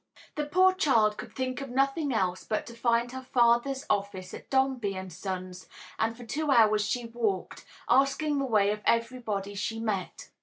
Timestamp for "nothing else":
1.69-2.43